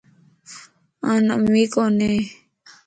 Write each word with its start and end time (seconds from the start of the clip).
آن 1.11 1.23
امير 1.35 1.67
ڪونئي 1.73 2.19